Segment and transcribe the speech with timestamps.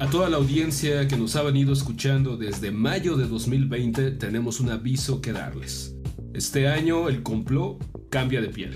[0.00, 4.70] A toda la audiencia que nos ha venido escuchando desde mayo de 2020 tenemos un
[4.70, 5.94] aviso que darles.
[6.34, 8.74] Este año el complot cambia de piel.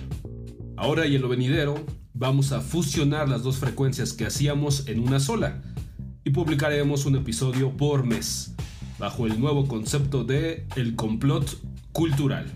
[0.76, 1.84] Ahora y en lo venidero
[2.14, 5.60] vamos a fusionar las dos frecuencias que hacíamos en una sola
[6.24, 8.54] y publicaremos un episodio por mes
[8.98, 11.60] bajo el nuevo concepto de el complot
[11.90, 12.46] cultural.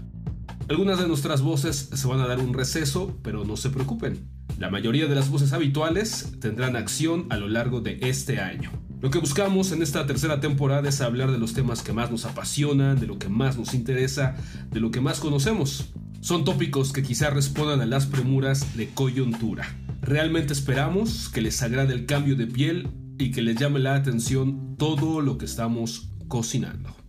[0.68, 4.41] Algunas de nuestras voces se van a dar un receso, pero no se preocupen.
[4.62, 8.70] La mayoría de las voces habituales tendrán acción a lo largo de este año.
[9.00, 12.26] Lo que buscamos en esta tercera temporada es hablar de los temas que más nos
[12.26, 14.36] apasionan, de lo que más nos interesa,
[14.70, 15.92] de lo que más conocemos.
[16.20, 19.66] Son tópicos que quizá respondan a las premuras de coyuntura.
[20.00, 24.76] Realmente esperamos que les agrade el cambio de piel y que les llame la atención
[24.78, 27.01] todo lo que estamos cocinando.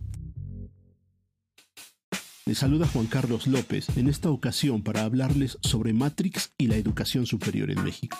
[2.46, 7.24] Les saluda Juan Carlos López en esta ocasión para hablarles sobre Matrix y la educación
[7.24, 8.18] superior en México.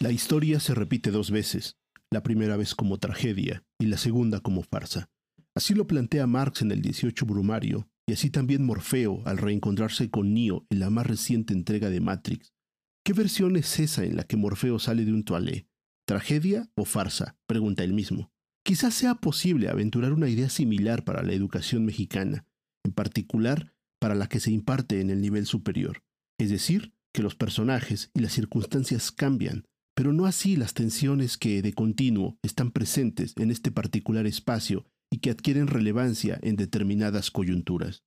[0.00, 1.76] La historia se repite dos veces,
[2.10, 5.10] la primera vez como tragedia y la segunda como farsa.
[5.54, 10.34] Así lo plantea Marx en el 18 Brumario y así también Morfeo al reencontrarse con
[10.34, 12.52] Neo en la más reciente entrega de Matrix.
[13.04, 15.68] ¿Qué versión es esa en la que Morfeo sale de un toalé?
[16.04, 17.36] ¿Tragedia o farsa?
[17.46, 18.32] pregunta él mismo.
[18.64, 22.44] Quizás sea posible aventurar una idea similar para la educación mexicana,
[22.84, 26.02] en particular para la que se imparte en el nivel superior.
[26.38, 31.62] Es decir, que los personajes y las circunstancias cambian, pero no así las tensiones que
[31.62, 38.02] de continuo están presentes en este particular espacio y que adquieren relevancia en determinadas coyunturas.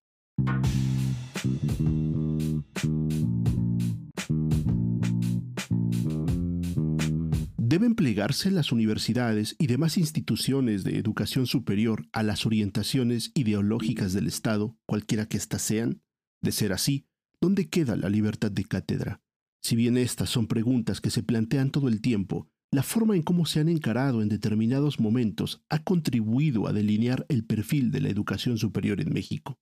[7.69, 14.27] ¿Deben plegarse las universidades y demás instituciones de educación superior a las orientaciones ideológicas del
[14.27, 16.01] Estado, cualquiera que éstas sean?
[16.41, 17.09] De ser así,
[17.41, 19.21] ¿dónde queda la libertad de cátedra?
[19.61, 23.45] Si bien estas son preguntas que se plantean todo el tiempo, la forma en cómo
[23.45, 28.57] se han encarado en determinados momentos ha contribuido a delinear el perfil de la educación
[28.57, 29.59] superior en México.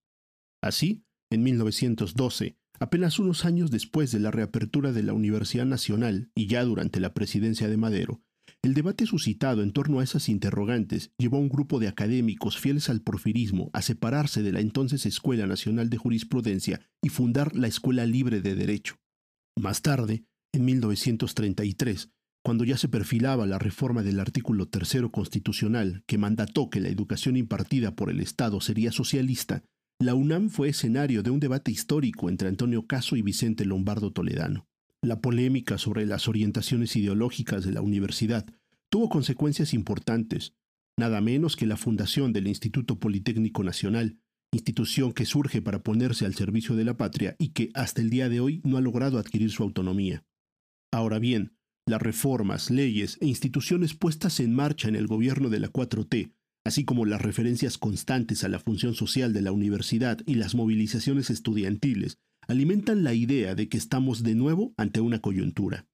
[0.61, 6.47] Así, en 1912, Apenas unos años después de la reapertura de la Universidad Nacional y
[6.47, 8.21] ya durante la presidencia de Madero,
[8.61, 12.89] el debate suscitado en torno a esas interrogantes llevó a un grupo de académicos fieles
[12.89, 18.05] al porfirismo a separarse de la entonces Escuela Nacional de Jurisprudencia y fundar la Escuela
[18.05, 18.95] Libre de Derecho.
[19.55, 22.09] Más tarde, en 1933,
[22.43, 27.37] cuando ya se perfilaba la reforma del artículo tercero constitucional que mandató que la educación
[27.37, 29.63] impartida por el Estado sería socialista,
[29.99, 34.67] la UNAM fue escenario de un debate histórico entre Antonio Caso y Vicente Lombardo Toledano.
[35.01, 38.45] La polémica sobre las orientaciones ideológicas de la universidad
[38.89, 40.53] tuvo consecuencias importantes,
[40.97, 44.19] nada menos que la fundación del Instituto Politécnico Nacional,
[44.51, 48.27] institución que surge para ponerse al servicio de la patria y que hasta el día
[48.27, 50.25] de hoy no ha logrado adquirir su autonomía.
[50.91, 51.55] Ahora bien,
[51.87, 56.33] las reformas, leyes e instituciones puestas en marcha en el gobierno de la 4T
[56.65, 61.29] así como las referencias constantes a la función social de la universidad y las movilizaciones
[61.29, 62.17] estudiantiles,
[62.47, 65.87] alimentan la idea de que estamos de nuevo ante una coyuntura.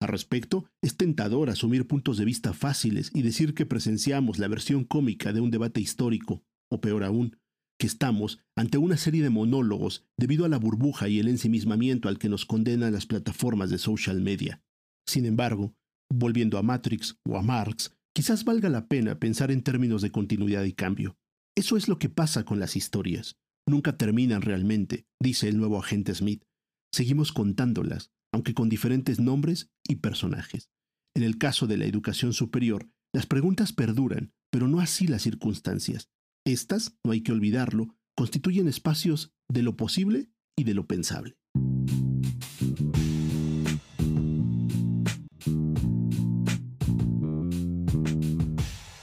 [0.00, 4.84] Al respecto, es tentador asumir puntos de vista fáciles y decir que presenciamos la versión
[4.84, 7.36] cómica de un debate histórico, o peor aún,
[7.78, 12.18] que estamos ante una serie de monólogos debido a la burbuja y el ensimismamiento al
[12.18, 14.62] que nos condenan las plataformas de social media.
[15.06, 15.74] Sin embargo,
[16.12, 20.64] volviendo a Matrix o a Marx, Quizás valga la pena pensar en términos de continuidad
[20.64, 21.16] y cambio.
[21.56, 23.36] Eso es lo que pasa con las historias.
[23.66, 26.44] Nunca terminan realmente, dice el nuevo agente Smith.
[26.92, 30.70] Seguimos contándolas, aunque con diferentes nombres y personajes.
[31.14, 36.10] En el caso de la educación superior, las preguntas perduran, pero no así las circunstancias.
[36.44, 41.36] Estas, no hay que olvidarlo, constituyen espacios de lo posible y de lo pensable.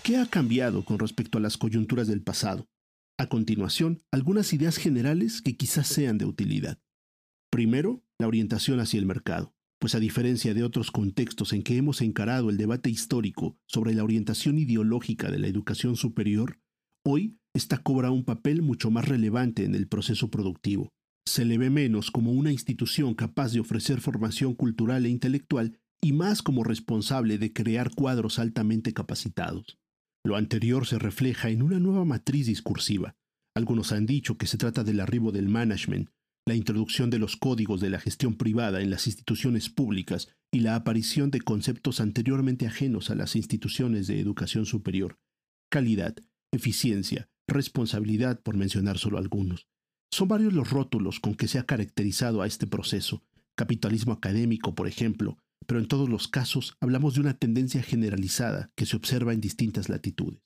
[0.09, 2.67] ¿Qué ha cambiado con respecto a las coyunturas del pasado?
[3.19, 6.79] A continuación, algunas ideas generales que quizás sean de utilidad.
[7.51, 12.01] Primero, la orientación hacia el mercado, pues a diferencia de otros contextos en que hemos
[12.01, 16.59] encarado el debate histórico sobre la orientación ideológica de la educación superior,
[17.05, 20.89] hoy esta cobra un papel mucho más relevante en el proceso productivo.
[21.27, 26.13] Se le ve menos como una institución capaz de ofrecer formación cultural e intelectual y
[26.13, 29.77] más como responsable de crear cuadros altamente capacitados.
[30.29, 33.15] Lo anterior se refleja en una nueva matriz discursiva.
[33.55, 36.11] Algunos han dicho que se trata del arribo del management,
[36.45, 40.75] la introducción de los códigos de la gestión privada en las instituciones públicas y la
[40.75, 45.17] aparición de conceptos anteriormente ajenos a las instituciones de educación superior.
[45.71, 46.15] Calidad,
[46.51, 49.67] eficiencia, responsabilidad, por mencionar solo algunos.
[50.13, 53.23] Son varios los rótulos con que se ha caracterizado a este proceso.
[53.55, 58.85] Capitalismo académico, por ejemplo, pero en todos los casos hablamos de una tendencia generalizada que
[58.85, 60.41] se observa en distintas latitudes.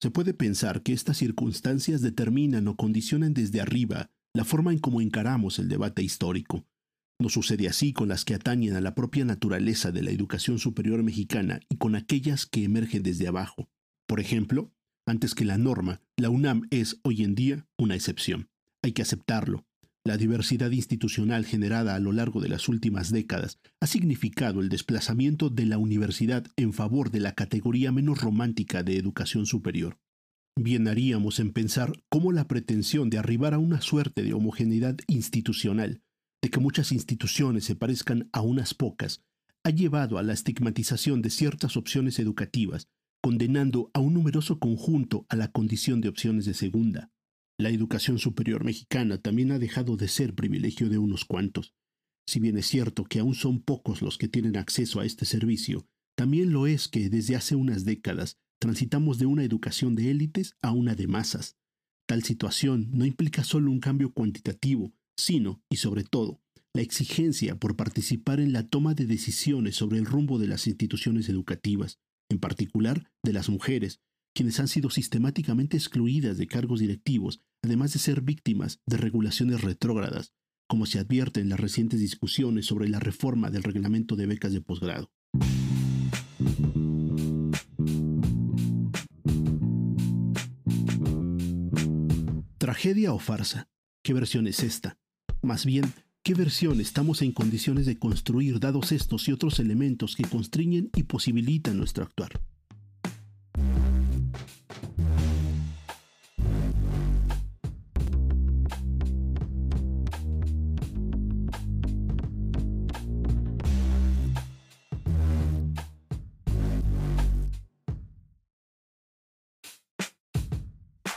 [0.00, 5.00] Se puede pensar que estas circunstancias determinan o condicionan desde arriba la forma en cómo
[5.00, 6.66] encaramos el debate histórico.
[7.20, 11.02] No sucede así con las que atañen a la propia naturaleza de la educación superior
[11.04, 13.68] mexicana y con aquellas que emergen desde abajo.
[14.08, 14.72] Por ejemplo,
[15.06, 18.50] antes que la norma, la UNAM es hoy en día una excepción.
[18.82, 19.66] Hay que aceptarlo.
[20.04, 25.48] La diversidad institucional generada a lo largo de las últimas décadas ha significado el desplazamiento
[25.48, 29.98] de la universidad en favor de la categoría menos romántica de educación superior.
[30.58, 36.02] Bien haríamos en pensar cómo la pretensión de arribar a una suerte de homogeneidad institucional,
[36.42, 39.22] de que muchas instituciones se parezcan a unas pocas,
[39.64, 42.88] ha llevado a la estigmatización de ciertas opciones educativas
[43.22, 47.12] condenando a un numeroso conjunto a la condición de opciones de segunda.
[47.62, 51.76] La educación superior mexicana también ha dejado de ser privilegio de unos cuantos.
[52.26, 55.86] Si bien es cierto que aún son pocos los que tienen acceso a este servicio,
[56.16, 60.72] también lo es que desde hace unas décadas transitamos de una educación de élites a
[60.72, 61.56] una de masas.
[62.08, 66.42] Tal situación no implica solo un cambio cuantitativo, sino, y sobre todo,
[66.74, 71.28] la exigencia por participar en la toma de decisiones sobre el rumbo de las instituciones
[71.28, 74.00] educativas en particular de las mujeres,
[74.34, 80.32] quienes han sido sistemáticamente excluidas de cargos directivos, además de ser víctimas de regulaciones retrógradas,
[80.68, 84.60] como se advierte en las recientes discusiones sobre la reforma del reglamento de becas de
[84.60, 85.10] posgrado.
[92.58, 93.68] ¿Tragedia o farsa?
[94.02, 94.98] ¿Qué versión es esta?
[95.42, 95.92] Más bien,
[96.24, 101.02] ¿Qué versión estamos en condiciones de construir dados estos y otros elementos que constriñen y
[101.02, 102.40] posibilitan nuestro actuar?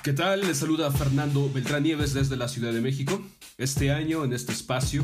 [0.05, 0.41] ¿Qué tal?
[0.41, 3.25] Les saluda Fernando Beltrán Nieves desde la Ciudad de México.
[3.57, 5.03] Este año, en este espacio,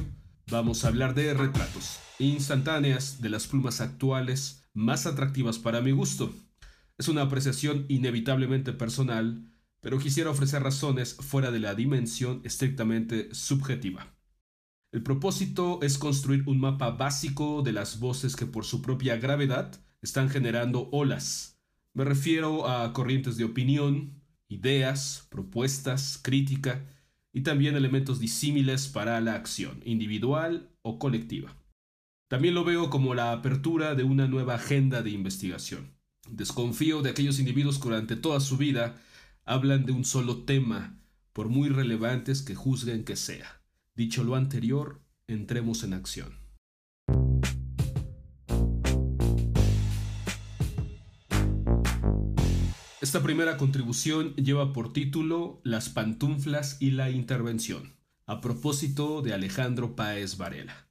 [0.52, 6.32] vamos a hablar de retratos instantáneas de las plumas actuales más atractivas para mi gusto.
[7.00, 14.16] Es una apreciación inevitablemente personal, pero quisiera ofrecer razones fuera de la dimensión estrictamente subjetiva.
[14.92, 19.84] El propósito es construir un mapa básico de las voces que por su propia gravedad
[20.04, 21.60] están generando olas.
[21.96, 24.21] Me refiero a corrientes de opinión,
[24.52, 26.86] ideas, propuestas, crítica
[27.34, 31.56] y también elementos disímiles para la acción, individual o colectiva.
[32.28, 35.92] También lo veo como la apertura de una nueva agenda de investigación.
[36.30, 39.02] Desconfío de aquellos individuos que durante toda su vida
[39.46, 40.98] hablan de un solo tema,
[41.34, 43.62] por muy relevantes que juzguen que sea.
[43.96, 46.41] Dicho lo anterior, entremos en acción.
[53.02, 57.96] Esta primera contribución lleva por título Las pantuflas y la intervención,
[58.28, 60.88] a propósito de Alejandro Páez Varela.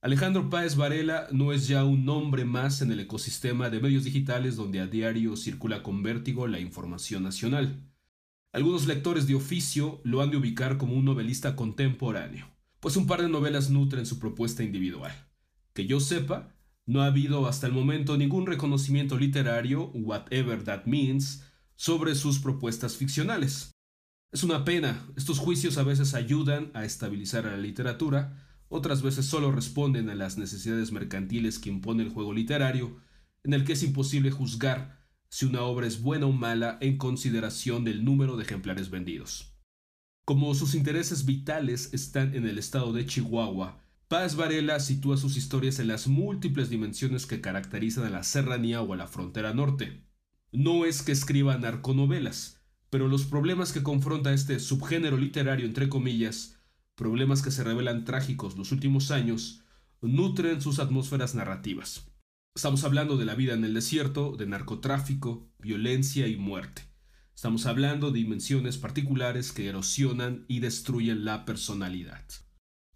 [0.00, 4.54] Alejandro Páez Varela no es ya un nombre más en el ecosistema de medios digitales
[4.54, 7.82] donde a diario circula con vértigo la información nacional.
[8.52, 12.46] Algunos lectores de oficio lo han de ubicar como un novelista contemporáneo,
[12.78, 15.12] pues un par de novelas nutren su propuesta individual.
[15.72, 16.54] Que yo sepa,
[16.86, 21.44] no ha habido hasta el momento ningún reconocimiento literario, whatever that means,
[21.80, 23.70] sobre sus propuestas ficcionales.
[24.32, 29.24] Es una pena, estos juicios a veces ayudan a estabilizar a la literatura, otras veces
[29.24, 33.00] solo responden a las necesidades mercantiles que impone el juego literario,
[33.44, 37.82] en el que es imposible juzgar si una obra es buena o mala en consideración
[37.82, 39.54] del número de ejemplares vendidos.
[40.26, 45.78] Como sus intereses vitales están en el estado de Chihuahua, Paz Varela sitúa sus historias
[45.78, 50.09] en las múltiples dimensiones que caracterizan a la serranía o a la frontera norte.
[50.52, 56.58] No es que escriba narconovelas, pero los problemas que confronta este subgénero literario, entre comillas,
[56.96, 59.62] problemas que se revelan trágicos los últimos años,
[60.00, 62.10] nutren sus atmósferas narrativas.
[62.54, 66.82] Estamos hablando de la vida en el desierto, de narcotráfico, violencia y muerte.
[67.32, 72.24] Estamos hablando de dimensiones particulares que erosionan y destruyen la personalidad.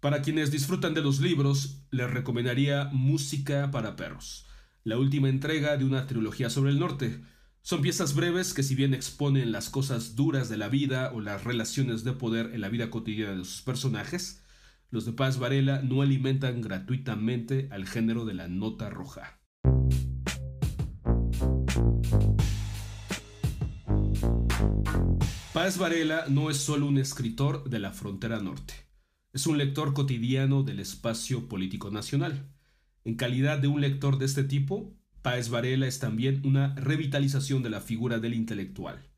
[0.01, 4.45] Para quienes disfrutan de los libros, les recomendaría Música para Perros,
[4.83, 7.23] la última entrega de una trilogía sobre el norte.
[7.67, 11.43] Son piezas breves que si bien exponen las cosas duras de la vida o las
[11.43, 14.43] relaciones de poder en la vida cotidiana de sus personajes,
[14.91, 19.41] los de Paz Varela no alimentan gratuitamente al género de la nota roja.
[25.51, 28.85] Paz Varela no es solo un escritor de la frontera norte
[29.33, 32.47] es un lector cotidiano del espacio político nacional.
[33.03, 34.95] En calidad de un lector de este tipo,
[35.25, 39.09] Páez Varela es también una revitalización de la figura del intelectual.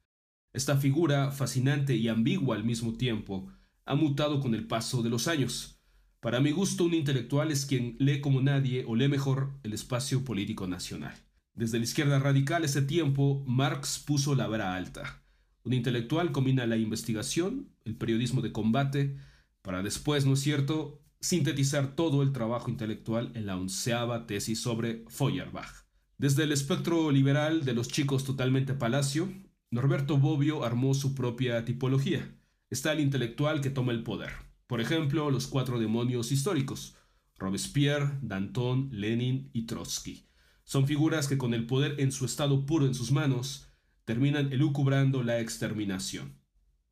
[0.54, 3.50] Esta figura, fascinante y ambigua al mismo tiempo,
[3.84, 5.82] ha mutado con el paso de los años.
[6.22, 10.24] Para mi gusto, un intelectual es quien lee como nadie o lee mejor el espacio
[10.24, 11.14] político nacional.
[11.54, 15.26] Desde la izquierda radical ese tiempo, Marx puso la vara alta.
[15.66, 19.18] Un intelectual combina la investigación, el periodismo de combate,
[19.62, 25.04] para después, ¿no es cierto?, sintetizar todo el trabajo intelectual en la onceava tesis sobre
[25.10, 25.87] Feuerbach.
[26.20, 29.32] Desde el espectro liberal de los chicos totalmente palacio,
[29.70, 32.36] Norberto Bobbio armó su propia tipología.
[32.72, 34.32] Está el intelectual que toma el poder.
[34.66, 36.96] Por ejemplo, los cuatro demonios históricos,
[37.38, 40.26] Robespierre, Danton, Lenin y Trotsky.
[40.64, 43.68] Son figuras que con el poder en su estado puro en sus manos,
[44.04, 46.40] terminan elucubrando la exterminación.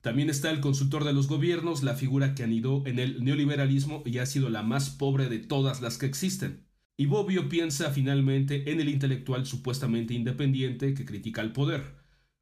[0.01, 4.19] También está el consultor de los gobiernos, la figura que anidó en el neoliberalismo y
[4.19, 6.64] ha sido la más pobre de todas las que existen.
[6.97, 11.95] Y Bobbio piensa finalmente en el intelectual supuestamente independiente que critica el poder,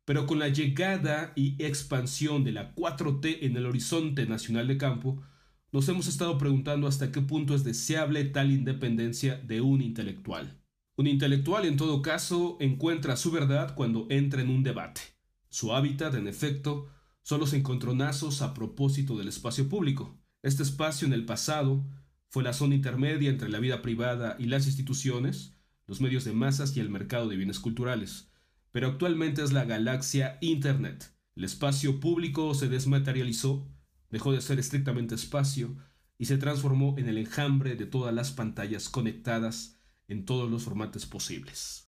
[0.05, 5.23] pero con la llegada y expansión de la 4T en el horizonte nacional de campo,
[5.71, 10.61] nos hemos estado preguntando hasta qué punto es deseable tal independencia de un intelectual.
[10.95, 15.01] Un intelectual, en todo caso, encuentra su verdad cuando entra en un debate.
[15.49, 16.89] Su hábitat, en efecto,
[17.23, 20.15] son los encontronazos a propósito del espacio público.
[20.43, 21.83] Este espacio en el pasado
[22.33, 25.55] fue la zona intermedia entre la vida privada y las instituciones,
[25.87, 28.33] los medios de masas y el mercado de bienes culturales
[28.73, 31.13] pero actualmente es la galaxia Internet.
[31.35, 33.71] El espacio público se desmaterializó,
[34.09, 35.77] dejó de ser estrictamente espacio
[36.17, 41.05] y se transformó en el enjambre de todas las pantallas conectadas en todos los formatos
[41.05, 41.87] posibles.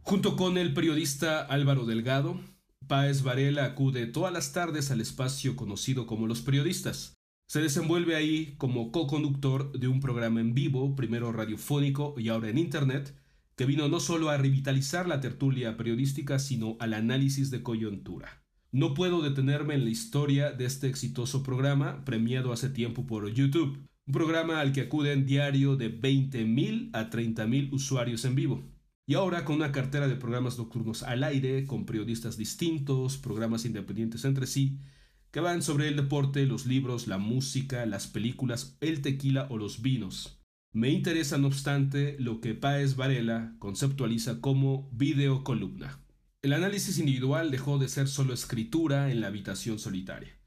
[0.00, 2.40] Junto con el periodista Álvaro Delgado,
[2.86, 7.14] Páez Varela acude todas las tardes al espacio conocido como Los Periodistas,
[7.46, 12.58] se desenvuelve ahí como co-conductor de un programa en vivo, primero radiofónico y ahora en
[12.58, 13.14] Internet,
[13.54, 18.42] que vino no solo a revitalizar la tertulia periodística, sino al análisis de coyuntura.
[18.72, 23.78] No puedo detenerme en la historia de este exitoso programa, premiado hace tiempo por YouTube,
[24.06, 28.64] un programa al que acuden diario de 20.000 a 30.000 usuarios en vivo.
[29.06, 34.24] Y ahora con una cartera de programas nocturnos al aire, con periodistas distintos, programas independientes
[34.24, 34.78] entre sí,
[35.30, 39.82] que van sobre el deporte, los libros, la música, las películas, el tequila o los
[39.82, 40.40] vinos.
[40.72, 46.00] Me interesa, no obstante, lo que Páez Varela conceptualiza como videocolumna.
[46.40, 50.38] El análisis individual dejó de ser solo escritura en la habitación solitaria.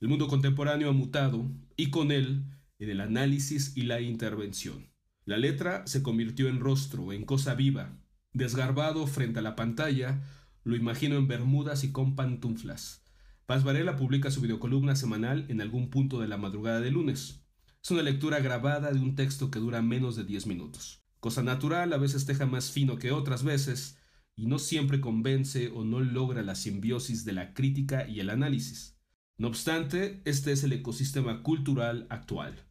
[0.00, 2.44] El mundo contemporáneo ha mutado y con él
[2.78, 4.89] en el análisis y la intervención.
[5.30, 7.96] La letra se convirtió en rostro, en cosa viva.
[8.32, 10.24] Desgarbado frente a la pantalla,
[10.64, 13.04] lo imagino en bermudas y con pantuflas
[13.46, 17.44] Paz Varela publica su videocolumna semanal en algún punto de la madrugada de lunes.
[17.80, 21.04] Es una lectura grabada de un texto que dura menos de 10 minutos.
[21.20, 23.98] Cosa natural, a veces teja más fino que otras veces,
[24.34, 28.98] y no siempre convence o no logra la simbiosis de la crítica y el análisis.
[29.38, 32.66] No obstante, este es el ecosistema cultural actual.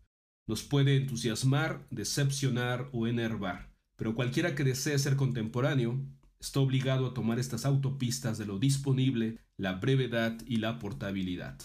[0.50, 6.04] Nos puede entusiasmar, decepcionar o enervar, pero cualquiera que desee ser contemporáneo
[6.40, 11.56] está obligado a tomar estas autopistas de lo disponible, la brevedad y la portabilidad.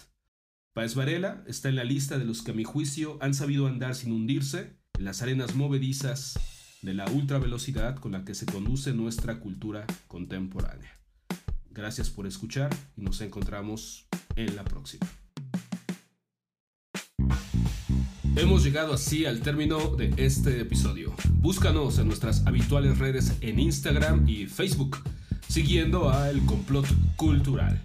[0.75, 3.95] Páez Varela está en la lista de los que a mi juicio han sabido andar
[3.95, 6.39] sin hundirse en las arenas movedizas
[6.83, 11.01] de la ultravelocidad con la que se conduce nuestra cultura contemporánea.
[11.71, 15.07] Gracias por escuchar y nos encontramos en la próxima.
[18.37, 21.15] Hemos llegado así al término de este episodio.
[21.35, 24.99] Búscanos en nuestras habituales redes en Instagram y Facebook,
[25.47, 27.81] siguiendo a El Complot Cultural.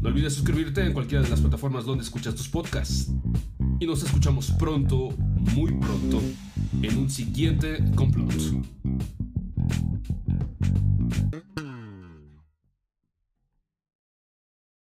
[0.00, 3.12] No olvides suscribirte en cualquiera de las plataformas donde escuchas tus podcasts.
[3.80, 5.10] Y nos escuchamos pronto,
[5.54, 6.22] muy pronto,
[6.80, 8.32] en un siguiente complot.